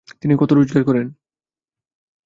তিনি 0.21 0.33
কত 0.37 0.51
রোজগার 0.51 0.83
করেন? 0.83 1.07